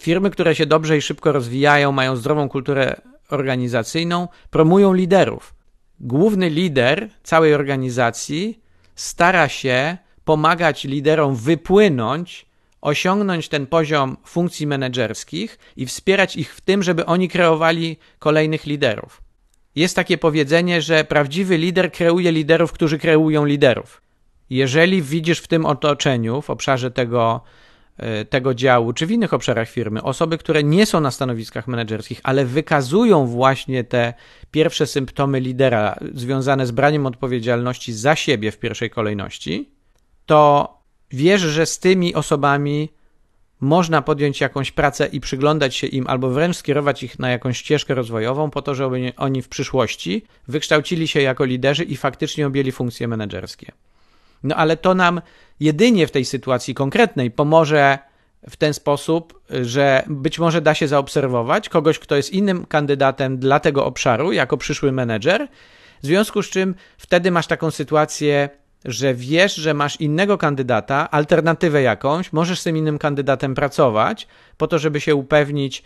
Firmy, 0.00 0.30
które 0.30 0.54
się 0.54 0.66
dobrze 0.66 0.96
i 0.96 1.02
szybko 1.02 1.32
rozwijają, 1.32 1.92
mają 1.92 2.16
zdrową 2.16 2.48
kulturę 2.48 3.00
organizacyjną, 3.30 4.28
promują 4.50 4.92
liderów. 4.92 5.54
główny 6.00 6.50
lider 6.50 7.08
całej 7.22 7.54
organizacji 7.54 8.60
stara 8.94 9.48
się 9.48 9.98
pomagać 10.24 10.84
liderom 10.84 11.36
wypłynąć, 11.36 12.46
osiągnąć 12.80 13.48
ten 13.48 13.66
poziom 13.66 14.16
funkcji 14.26 14.66
menedżerskich 14.66 15.58
i 15.76 15.86
wspierać 15.86 16.36
ich 16.36 16.54
w 16.54 16.60
tym, 16.60 16.82
żeby 16.82 17.06
oni 17.06 17.28
kreowali 17.28 17.96
kolejnych 18.18 18.66
liderów. 18.66 19.22
Jest 19.74 19.96
takie 19.96 20.18
powiedzenie, 20.18 20.82
że 20.82 21.04
prawdziwy 21.04 21.58
lider 21.58 21.92
kreuje 21.92 22.32
liderów, 22.32 22.72
którzy 22.72 22.98
kreują 22.98 23.44
liderów. 23.44 24.02
Jeżeli 24.50 25.02
widzisz 25.02 25.38
w 25.38 25.48
tym 25.48 25.66
otoczeniu, 25.66 26.42
w 26.42 26.50
obszarze 26.50 26.90
tego, 26.90 27.40
tego 28.30 28.54
działu, 28.54 28.92
czy 28.92 29.06
w 29.06 29.10
innych 29.10 29.34
obszarach 29.34 29.68
firmy, 29.68 30.02
osoby, 30.02 30.38
które 30.38 30.62
nie 30.62 30.86
są 30.86 31.00
na 31.00 31.10
stanowiskach 31.10 31.68
menedżerskich, 31.68 32.20
ale 32.22 32.44
wykazują 32.44 33.26
właśnie 33.26 33.84
te 33.84 34.14
pierwsze 34.50 34.86
symptomy 34.86 35.40
lidera 35.40 35.98
związane 36.14 36.66
z 36.66 36.70
braniem 36.70 37.06
odpowiedzialności 37.06 37.92
za 37.92 38.16
siebie 38.16 38.50
w 38.52 38.58
pierwszej 38.58 38.90
kolejności, 38.90 39.70
to 40.26 40.68
wiesz, 41.10 41.40
że 41.40 41.66
z 41.66 41.78
tymi 41.78 42.14
osobami 42.14 42.88
można 43.60 44.02
podjąć 44.02 44.40
jakąś 44.40 44.70
pracę 44.70 45.06
i 45.06 45.20
przyglądać 45.20 45.76
się 45.76 45.86
im, 45.86 46.06
albo 46.06 46.30
wręcz 46.30 46.56
skierować 46.56 47.02
ich 47.02 47.18
na 47.18 47.30
jakąś 47.30 47.58
ścieżkę 47.58 47.94
rozwojową, 47.94 48.50
po 48.50 48.62
to, 48.62 48.74
żeby 48.74 49.12
oni 49.16 49.42
w 49.42 49.48
przyszłości 49.48 50.24
wykształcili 50.48 51.08
się 51.08 51.20
jako 51.20 51.44
liderzy 51.44 51.84
i 51.84 51.96
faktycznie 51.96 52.46
objęli 52.46 52.72
funkcje 52.72 53.08
menedżerskie. 53.08 53.72
No 54.42 54.54
ale 54.56 54.76
to 54.76 54.94
nam 54.94 55.20
jedynie 55.60 56.06
w 56.06 56.10
tej 56.10 56.24
sytuacji 56.24 56.74
konkretnej 56.74 57.30
pomoże 57.30 57.98
w 58.50 58.56
ten 58.56 58.74
sposób, 58.74 59.40
że 59.62 60.02
być 60.08 60.38
może 60.38 60.60
da 60.60 60.74
się 60.74 60.88
zaobserwować 60.88 61.68
kogoś, 61.68 61.98
kto 61.98 62.16
jest 62.16 62.32
innym 62.32 62.66
kandydatem 62.66 63.38
dla 63.38 63.60
tego 63.60 63.84
obszaru, 63.84 64.32
jako 64.32 64.56
przyszły 64.56 64.92
menedżer, 64.92 65.48
w 66.02 66.06
związku 66.06 66.42
z 66.42 66.50
czym 66.50 66.74
wtedy 66.98 67.30
masz 67.30 67.46
taką 67.46 67.70
sytuację 67.70 68.48
że 68.84 69.14
wiesz, 69.14 69.54
że 69.54 69.74
masz 69.74 70.00
innego 70.00 70.38
kandydata, 70.38 71.10
alternatywę 71.10 71.82
jakąś, 71.82 72.32
możesz 72.32 72.60
z 72.60 72.64
tym 72.64 72.76
innym 72.76 72.98
kandydatem 72.98 73.54
pracować, 73.54 74.26
po 74.56 74.66
to, 74.66 74.78
żeby 74.78 75.00
się 75.00 75.14
upewnić, 75.14 75.82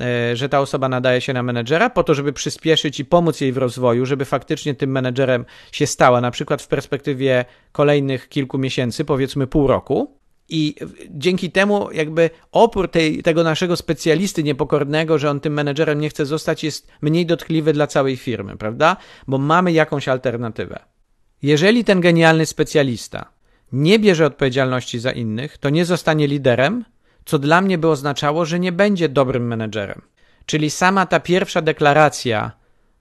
e, 0.00 0.36
że 0.36 0.48
ta 0.48 0.60
osoba 0.60 0.88
nadaje 0.88 1.20
się 1.20 1.32
na 1.32 1.42
menedżera, 1.42 1.90
po 1.90 2.04
to, 2.04 2.14
żeby 2.14 2.32
przyspieszyć 2.32 3.00
i 3.00 3.04
pomóc 3.04 3.40
jej 3.40 3.52
w 3.52 3.58
rozwoju, 3.58 4.06
żeby 4.06 4.24
faktycznie 4.24 4.74
tym 4.74 4.90
menedżerem 4.90 5.44
się 5.72 5.86
stała, 5.86 6.20
na 6.20 6.30
przykład 6.30 6.62
w 6.62 6.68
perspektywie 6.68 7.44
kolejnych 7.72 8.28
kilku 8.28 8.58
miesięcy, 8.58 9.04
powiedzmy 9.04 9.46
pół 9.46 9.66
roku. 9.66 10.16
I 10.48 10.74
dzięki 11.10 11.50
temu, 11.50 11.92
jakby 11.92 12.30
opór 12.52 12.90
tej, 12.90 13.22
tego 13.22 13.42
naszego 13.42 13.76
specjalisty 13.76 14.42
niepokornego, 14.42 15.18
że 15.18 15.30
on 15.30 15.40
tym 15.40 15.52
menedżerem 15.52 16.00
nie 16.00 16.08
chce 16.08 16.26
zostać, 16.26 16.64
jest 16.64 16.88
mniej 17.02 17.26
dotkliwy 17.26 17.72
dla 17.72 17.86
całej 17.86 18.16
firmy, 18.16 18.56
prawda? 18.56 18.96
Bo 19.26 19.38
mamy 19.38 19.72
jakąś 19.72 20.08
alternatywę. 20.08 20.95
Jeżeli 21.42 21.84
ten 21.84 22.00
genialny 22.00 22.46
specjalista 22.46 23.30
nie 23.72 23.98
bierze 23.98 24.26
odpowiedzialności 24.26 24.98
za 24.98 25.12
innych, 25.12 25.58
to 25.58 25.70
nie 25.70 25.84
zostanie 25.84 26.26
liderem, 26.26 26.84
co 27.24 27.38
dla 27.38 27.60
mnie 27.60 27.78
by 27.78 27.88
oznaczało, 27.88 28.44
że 28.44 28.60
nie 28.60 28.72
będzie 28.72 29.08
dobrym 29.08 29.46
menedżerem. 29.46 30.02
Czyli 30.46 30.70
sama 30.70 31.06
ta 31.06 31.20
pierwsza 31.20 31.62
deklaracja, 31.62 32.52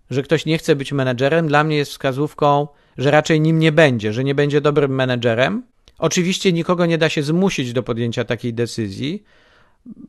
że 0.10 0.24
ktoś 0.24 0.46
nie 0.46 0.58
chce 0.58 0.76
być 0.76 0.92
menedżerem, 0.92 1.48
dla 1.48 1.64
mnie 1.64 1.78
jest 1.78 1.92
wskazówką, 1.92 2.68
że 2.98 3.12
raczej 3.12 3.42
nim 3.42 3.60
nie 3.60 3.72
będzie, 3.72 4.14
że 4.14 4.24
nie 4.24 4.36
będzie 4.36 4.62
dobrym 4.62 4.96
menedżerem. 4.96 5.64
Oczywiście 5.98 6.54
nikogo 6.54 6.86
nie 6.86 6.98
da 6.98 7.10
się 7.10 7.24
zmusić 7.24 7.74
do 7.74 7.84
podjęcia 7.84 8.24
takiej 8.24 8.54
decyzji. 8.54 9.24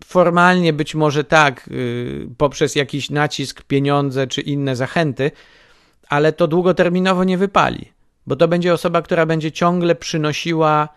Formalnie 0.05 0.73
być 0.73 0.95
może 0.95 1.25
tak, 1.25 1.69
yy, 1.71 2.29
poprzez 2.39 2.77
jakiś 2.77 3.11
nacisk, 3.11 3.63
pieniądze 3.63 4.27
czy 4.27 4.41
inne 4.41 4.77
zachęty, 4.77 5.31
ale 6.09 6.33
to 6.33 6.49
długoterminowo 6.49 7.25
nie 7.25 7.39
wypali 7.39 7.96
bo 8.27 8.37
to 8.37 8.49
będzie 8.49 8.75
osoba, 8.75 9.03
która 9.03 9.27
będzie 9.27 9.53
ciągle 9.53 9.95
przynosiła 9.95 10.89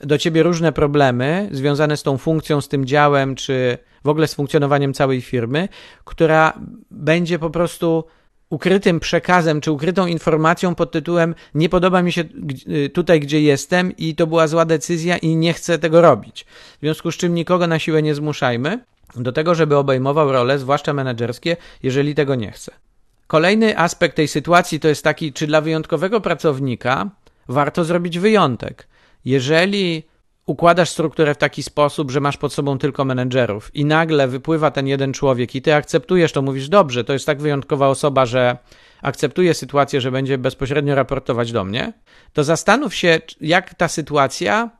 do 0.00 0.18
ciebie 0.18 0.42
różne 0.42 0.72
problemy 0.72 1.48
związane 1.52 1.96
z 1.96 2.02
tą 2.02 2.18
funkcją, 2.18 2.60
z 2.60 2.68
tym 2.68 2.84
działem, 2.84 3.34
czy 3.34 3.78
w 4.04 4.08
ogóle 4.08 4.28
z 4.28 4.34
funkcjonowaniem 4.34 4.94
całej 4.94 5.20
firmy, 5.20 5.68
która 6.04 6.52
będzie 6.90 7.38
po 7.38 7.50
prostu 7.50 8.04
ukrytym 8.50 9.00
przekazem, 9.00 9.60
czy 9.60 9.72
ukrytą 9.72 10.06
informacją 10.06 10.74
pod 10.74 10.90
tytułem 10.90 11.34
nie 11.54 11.68
podoba 11.68 12.02
mi 12.02 12.12
się 12.12 12.24
tutaj, 12.92 13.20
gdzie 13.20 13.40
jestem 13.40 13.96
i 13.96 14.14
to 14.14 14.26
była 14.26 14.46
zła 14.46 14.64
decyzja 14.64 15.16
i 15.16 15.36
nie 15.36 15.52
chcę 15.52 15.78
tego 15.78 16.00
robić. 16.00 16.46
W 16.76 16.80
związku 16.80 17.12
z 17.12 17.16
czym 17.16 17.34
nikogo 17.34 17.66
na 17.66 17.78
siłę 17.78 18.02
nie 18.02 18.14
zmuszajmy 18.14 18.84
do 19.16 19.32
tego, 19.32 19.54
żeby 19.54 19.76
obejmował 19.76 20.32
role, 20.32 20.58
zwłaszcza 20.58 20.92
menedżerskie, 20.92 21.56
jeżeli 21.82 22.14
tego 22.14 22.34
nie 22.34 22.50
chce. 22.50 22.72
Kolejny 23.32 23.78
aspekt 23.78 24.16
tej 24.16 24.28
sytuacji 24.28 24.80
to 24.80 24.88
jest 24.88 25.04
taki, 25.04 25.32
czy 25.32 25.46
dla 25.46 25.60
wyjątkowego 25.60 26.20
pracownika 26.20 27.10
warto 27.48 27.84
zrobić 27.84 28.18
wyjątek. 28.18 28.88
Jeżeli 29.24 30.02
układasz 30.46 30.90
strukturę 30.90 31.34
w 31.34 31.38
taki 31.38 31.62
sposób, 31.62 32.10
że 32.10 32.20
masz 32.20 32.36
pod 32.36 32.52
sobą 32.52 32.78
tylko 32.78 33.04
menedżerów 33.04 33.74
i 33.74 33.84
nagle 33.84 34.28
wypływa 34.28 34.70
ten 34.70 34.86
jeden 34.86 35.12
człowiek 35.12 35.54
i 35.54 35.62
ty 35.62 35.74
akceptujesz 35.74 36.32
to, 36.32 36.42
mówisz, 36.42 36.68
dobrze, 36.68 37.04
to 37.04 37.12
jest 37.12 37.26
tak 37.26 37.42
wyjątkowa 37.42 37.88
osoba, 37.88 38.26
że 38.26 38.56
akceptuje 39.02 39.54
sytuację, 39.54 40.00
że 40.00 40.10
będzie 40.10 40.38
bezpośrednio 40.38 40.94
raportować 40.94 41.52
do 41.52 41.64
mnie, 41.64 41.92
to 42.32 42.44
zastanów 42.44 42.94
się, 42.94 43.20
jak 43.40 43.74
ta 43.74 43.88
sytuacja 43.88 44.70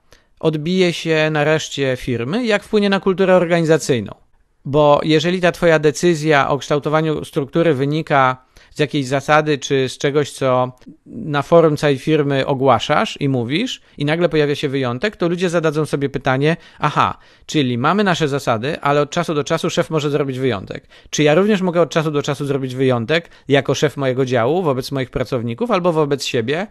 odbije 0.40 0.92
się 0.92 1.28
na 1.30 1.44
reszcie 1.44 1.96
firmy, 1.96 2.46
jak 2.46 2.62
wpłynie 2.62 2.90
na 2.90 3.00
kulturę 3.00 3.36
organizacyjną. 3.36 4.21
Bo 4.64 5.00
jeżeli 5.02 5.40
ta 5.40 5.52
twoja 5.52 5.78
decyzja 5.78 6.48
o 6.48 6.58
kształtowaniu 6.58 7.24
struktury 7.24 7.74
wynika 7.74 8.36
z 8.70 8.78
jakiejś 8.78 9.06
zasady 9.06 9.58
czy 9.58 9.88
z 9.88 9.98
czegoś, 9.98 10.32
co 10.32 10.72
na 11.06 11.42
forum 11.42 11.76
całej 11.76 11.98
firmy 11.98 12.46
ogłaszasz 12.46 13.20
i 13.20 13.28
mówisz, 13.28 13.80
i 13.98 14.04
nagle 14.04 14.28
pojawia 14.28 14.54
się 14.54 14.68
wyjątek, 14.68 15.16
to 15.16 15.28
ludzie 15.28 15.50
zadadzą 15.50 15.86
sobie 15.86 16.08
pytanie: 16.08 16.56
aha, 16.78 17.18
czyli 17.46 17.78
mamy 17.78 18.04
nasze 18.04 18.28
zasady, 18.28 18.80
ale 18.80 19.00
od 19.00 19.10
czasu 19.10 19.34
do 19.34 19.44
czasu 19.44 19.70
szef 19.70 19.90
może 19.90 20.10
zrobić 20.10 20.38
wyjątek. 20.38 20.88
Czy 21.10 21.22
ja 21.22 21.34
również 21.34 21.60
mogę 21.62 21.80
od 21.80 21.90
czasu 21.90 22.10
do 22.10 22.22
czasu 22.22 22.46
zrobić 22.46 22.74
wyjątek 22.74 23.30
jako 23.48 23.74
szef 23.74 23.96
mojego 23.96 24.24
działu 24.24 24.62
wobec 24.62 24.92
moich 24.92 25.10
pracowników 25.10 25.70
albo 25.70 25.92
wobec 25.92 26.24
siebie? 26.24 26.66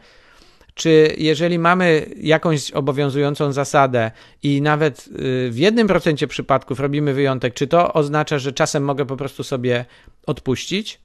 Czy 0.74 1.16
jeżeli 1.18 1.60
mamy 1.60 2.10
jakąś 2.18 2.72
obowiązującą 2.72 3.52
zasadę 3.52 4.12
i 4.44 4.62
nawet 4.62 5.08
y, 5.08 5.50
w 5.52 5.58
jednym 5.58 5.88
procencie 5.88 6.28
przypadków 6.28 6.80
robimy 6.80 7.14
wyjątek, 7.14 7.54
czy 7.54 7.68
to 7.68 7.94
oznacza, 7.94 8.40
że 8.40 8.54
czasem 8.54 8.84
mogę 8.84 9.06
po 9.06 9.18
prostu 9.18 9.44
sobie 9.44 9.86
odpuścić? 10.28 11.00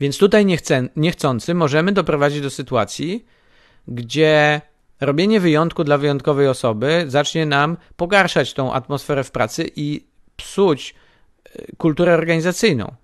Więc 0.00 0.18
tutaj 0.18 0.46
niechcący 0.96 1.54
możemy 1.54 1.92
doprowadzić 1.92 2.40
do 2.40 2.50
sytuacji, 2.50 3.26
gdzie 3.88 4.60
robienie 5.00 5.40
wyjątku 5.40 5.84
dla 5.84 5.98
wyjątkowej 5.98 6.48
osoby 6.48 7.04
zacznie 7.08 7.46
nam 7.46 7.76
pogarszać 7.96 8.54
tą 8.54 8.72
atmosferę 8.72 9.24
w 9.24 9.30
pracy 9.30 9.70
i 9.76 10.04
psuć 10.36 10.94
y, 11.56 11.76
kulturę 11.76 12.14
organizacyjną. 12.14 12.94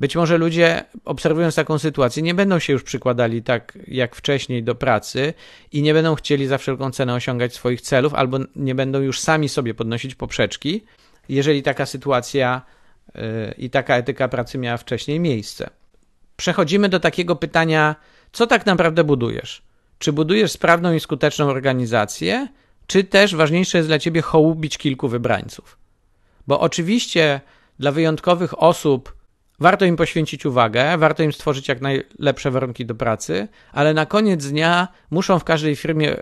Być 0.00 0.16
może 0.16 0.38
ludzie, 0.38 0.84
obserwując 1.04 1.54
taką 1.54 1.78
sytuację, 1.78 2.22
nie 2.22 2.34
będą 2.34 2.58
się 2.58 2.72
już 2.72 2.82
przykładali 2.82 3.42
tak 3.42 3.78
jak 3.86 4.16
wcześniej 4.16 4.62
do 4.62 4.74
pracy 4.74 5.34
i 5.72 5.82
nie 5.82 5.94
będą 5.94 6.14
chcieli 6.14 6.46
za 6.46 6.58
wszelką 6.58 6.90
cenę 6.90 7.14
osiągać 7.14 7.54
swoich 7.54 7.80
celów, 7.80 8.14
albo 8.14 8.38
nie 8.56 8.74
będą 8.74 9.00
już 9.00 9.20
sami 9.20 9.48
sobie 9.48 9.74
podnosić 9.74 10.14
poprzeczki, 10.14 10.84
jeżeli 11.28 11.62
taka 11.62 11.86
sytuacja 11.86 12.62
yy, 13.14 13.22
i 13.58 13.70
taka 13.70 13.96
etyka 13.96 14.28
pracy 14.28 14.58
miała 14.58 14.76
wcześniej 14.76 15.20
miejsce. 15.20 15.70
Przechodzimy 16.36 16.88
do 16.88 17.00
takiego 17.00 17.36
pytania, 17.36 17.96
co 18.32 18.46
tak 18.46 18.66
naprawdę 18.66 19.04
budujesz? 19.04 19.62
Czy 19.98 20.12
budujesz 20.12 20.52
sprawną 20.52 20.92
i 20.92 21.00
skuteczną 21.00 21.48
organizację, 21.48 22.48
czy 22.86 23.04
też 23.04 23.34
ważniejsze 23.34 23.78
jest 23.78 23.88
dla 23.88 23.98
ciebie 23.98 24.22
hołubić 24.22 24.78
kilku 24.78 25.08
wybrańców? 25.08 25.78
Bo 26.46 26.60
oczywiście 26.60 27.40
dla 27.78 27.92
wyjątkowych 27.92 28.62
osób, 28.62 29.19
Warto 29.60 29.84
im 29.84 29.96
poświęcić 29.96 30.46
uwagę, 30.46 30.98
warto 30.98 31.22
im 31.22 31.32
stworzyć 31.32 31.68
jak 31.68 31.80
najlepsze 31.80 32.50
warunki 32.50 32.86
do 32.86 32.94
pracy, 32.94 33.48
ale 33.72 33.94
na 33.94 34.06
koniec 34.06 34.46
dnia 34.46 34.88
muszą 35.10 35.38
w 35.38 35.44
każdej 35.44 35.76
firmie 35.76 36.16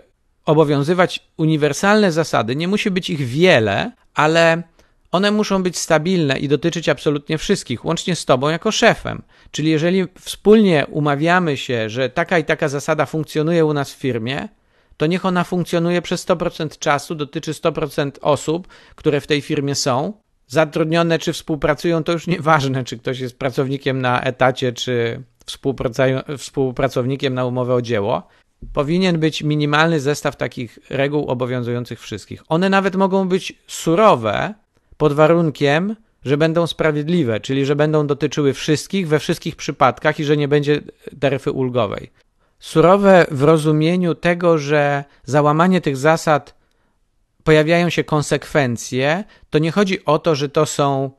obowiązywać 0.45 1.27
uniwersalne 1.37 2.11
zasady. 2.11 2.55
Nie 2.55 2.67
musi 2.67 2.91
być 2.91 3.09
ich 3.09 3.27
wiele, 3.27 3.91
ale 4.13 4.63
one 5.11 5.31
muszą 5.31 5.63
być 5.63 5.77
stabilne 5.77 6.39
i 6.39 6.47
dotyczyć 6.47 6.89
absolutnie 6.89 7.37
wszystkich, 7.37 7.85
łącznie 7.85 8.15
z 8.15 8.25
Tobą 8.25 8.49
jako 8.49 8.71
szefem. 8.71 9.21
Czyli 9.51 9.69
jeżeli 9.69 10.05
wspólnie 10.19 10.85
umawiamy 10.89 11.57
się, 11.57 11.89
że 11.89 12.09
taka 12.09 12.39
i 12.39 12.43
taka 12.45 12.67
zasada 12.67 13.05
funkcjonuje 13.05 13.65
u 13.65 13.73
nas 13.73 13.93
w 13.93 13.97
firmie, 13.97 14.49
to 14.97 15.05
niech 15.05 15.25
ona 15.25 15.43
funkcjonuje 15.43 16.01
przez 16.01 16.27
100% 16.27 16.79
czasu, 16.79 17.15
dotyczy 17.15 17.51
100% 17.51 18.11
osób, 18.21 18.67
które 18.95 19.21
w 19.21 19.27
tej 19.27 19.41
firmie 19.41 19.75
są, 19.75 20.13
zatrudnione 20.49 21.19
czy 21.19 21.33
współpracują, 21.33 22.03
to 22.03 22.11
już 22.11 22.27
nieważne, 22.27 22.83
czy 22.83 22.97
ktoś 22.97 23.19
jest 23.19 23.39
pracownikiem 23.39 24.01
na 24.01 24.21
etacie, 24.21 24.73
czy 24.73 25.23
współpracownikiem 26.37 27.33
na 27.33 27.45
umowę 27.45 27.73
o 27.73 27.81
dzieło. 27.81 28.27
Powinien 28.73 29.19
być 29.19 29.43
minimalny 29.43 29.99
zestaw 29.99 30.35
takich 30.35 30.79
reguł 30.89 31.27
obowiązujących 31.27 31.99
wszystkich. 31.99 32.43
One 32.47 32.69
nawet 32.69 32.95
mogą 32.95 33.27
być 33.27 33.53
surowe 33.67 34.53
pod 34.97 35.13
warunkiem, 35.13 35.95
że 36.25 36.37
będą 36.37 36.67
sprawiedliwe, 36.67 37.39
czyli 37.39 37.65
że 37.65 37.75
będą 37.75 38.07
dotyczyły 38.07 38.53
wszystkich 38.53 39.07
we 39.07 39.19
wszystkich 39.19 39.55
przypadkach 39.55 40.19
i 40.19 40.23
że 40.23 40.37
nie 40.37 40.47
będzie 40.47 40.81
taryfy 41.19 41.51
ulgowej. 41.51 42.11
Surowe 42.59 43.25
w 43.31 43.43
rozumieniu 43.43 44.15
tego, 44.15 44.57
że 44.57 45.03
załamanie 45.25 45.81
tych 45.81 45.97
zasad 45.97 46.58
pojawiają 47.49 47.89
się 47.89 48.03
konsekwencje, 48.03 49.23
to 49.49 49.59
nie 49.59 49.71
chodzi 49.71 50.05
o 50.05 50.19
to, 50.19 50.35
że 50.35 50.49
to 50.49 50.65
są 50.65 51.11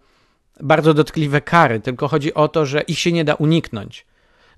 bardzo 0.61 0.95
dotkliwe 0.95 1.41
kary, 1.41 1.81
tylko 1.81 2.09
chodzi 2.09 2.35
o 2.35 2.49
to, 2.49 2.67
że 2.67 2.81
ich 2.81 2.99
się 2.99 3.13
nie 3.13 3.25
da 3.25 3.35
uniknąć. 3.35 4.07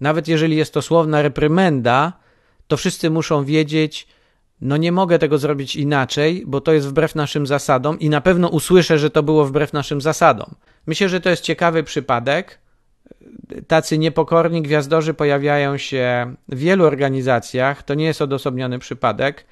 Nawet 0.01 0.29
jeżeli 0.29 0.57
jest 0.57 0.75
to 0.75 0.83
słowna 0.83 1.23
reprymenda, 1.23 2.13
to 2.67 2.77
wszyscy 2.77 3.11
muszą 3.11 3.45
wiedzieć, 3.45 4.07
no 4.61 4.77
nie 4.77 4.93
mogę 4.93 5.19
tego 5.19 5.39
zrobić 5.39 5.77
inaczej, 5.77 6.45
bo 6.47 6.61
to 6.61 6.73
jest 6.73 6.89
wbrew 6.89 7.15
naszym 7.15 7.47
zasadom 7.47 7.99
i 7.99 8.09
na 8.09 8.21
pewno 8.21 8.49
usłyszę, 8.49 8.99
że 8.99 9.11
to 9.11 9.23
było 9.23 9.45
wbrew 9.45 9.73
naszym 9.73 10.01
zasadom. 10.01 10.55
Myślę, 10.87 11.09
że 11.09 11.21
to 11.21 11.31
jest 11.31 11.43
ciekawy 11.43 11.83
przypadek. 11.83 12.59
Tacy 13.67 13.99
niepokorni 13.99 14.63
gwiazdorzy 14.63 15.15
pojawiają 15.15 15.77
się 15.79 16.35
w 16.49 16.59
wielu 16.59 16.85
organizacjach. 16.85 17.83
To 17.83 17.95
nie 17.95 18.05
jest 18.05 18.23
odosobniony 18.23 18.79
przypadek. 18.79 19.45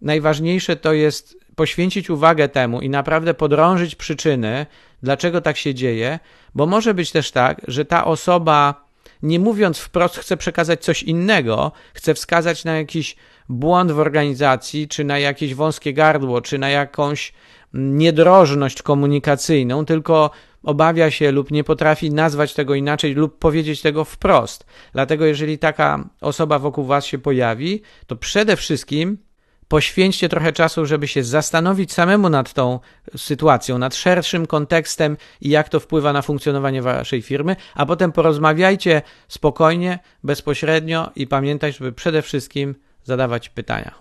Najważniejsze 0.00 0.76
to 0.76 0.92
jest 0.92 1.36
poświęcić 1.56 2.10
uwagę 2.10 2.48
temu 2.48 2.80
i 2.80 2.90
naprawdę 2.90 3.34
podrążyć 3.34 3.94
przyczyny, 3.94 4.66
dlaczego 5.02 5.40
tak 5.40 5.56
się 5.56 5.74
dzieje, 5.74 6.18
bo 6.54 6.66
może 6.66 6.94
być 6.94 7.10
też 7.10 7.30
tak, 7.30 7.60
że 7.68 7.84
ta 7.84 8.04
osoba, 8.04 8.86
nie 9.22 9.40
mówiąc 9.40 9.78
wprost, 9.78 10.16
chce 10.16 10.36
przekazać 10.36 10.84
coś 10.84 11.02
innego, 11.02 11.72
chce 11.94 12.14
wskazać 12.14 12.64
na 12.64 12.76
jakiś 12.76 13.16
błąd 13.48 13.92
w 13.92 13.98
organizacji, 13.98 14.88
czy 14.88 15.04
na 15.04 15.18
jakieś 15.18 15.54
wąskie 15.54 15.92
gardło, 15.92 16.40
czy 16.40 16.58
na 16.58 16.68
jakąś 16.68 17.32
niedrożność 17.74 18.82
komunikacyjną, 18.82 19.84
tylko 19.84 20.30
obawia 20.62 21.10
się 21.10 21.32
lub 21.32 21.50
nie 21.50 21.64
potrafi 21.64 22.10
nazwać 22.10 22.54
tego 22.54 22.74
inaczej 22.74 23.14
lub 23.14 23.38
powiedzieć 23.38 23.82
tego 23.82 24.04
wprost. 24.04 24.66
Dlatego, 24.92 25.26
jeżeli 25.26 25.58
taka 25.58 26.08
osoba 26.20 26.58
wokół 26.58 26.84
Was 26.84 27.06
się 27.06 27.18
pojawi, 27.18 27.82
to 28.06 28.16
przede 28.16 28.56
wszystkim 28.56 29.18
poświęćcie 29.68 30.28
trochę 30.28 30.52
czasu, 30.52 30.86
żeby 30.86 31.08
się 31.08 31.24
zastanowić 31.24 31.92
samemu 31.92 32.28
nad 32.28 32.52
tą 32.52 32.80
sytuacją, 33.16 33.78
nad 33.78 33.94
szerszym 33.94 34.46
kontekstem 34.46 35.16
i 35.40 35.48
jak 35.48 35.68
to 35.68 35.80
wpływa 35.80 36.12
na 36.12 36.22
funkcjonowanie 36.22 36.82
waszej 36.82 37.22
firmy, 37.22 37.56
a 37.74 37.86
potem 37.86 38.12
porozmawiajcie 38.12 39.02
spokojnie, 39.28 39.98
bezpośrednio 40.24 41.10
i 41.16 41.26
pamiętaj, 41.26 41.72
żeby 41.72 41.92
przede 41.92 42.22
wszystkim 42.22 42.74
zadawać 43.04 43.48
pytania. 43.48 43.94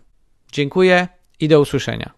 Dziękuję 0.51 1.07
i 1.39 1.47
do 1.47 1.59
usłyszenia. 1.59 2.14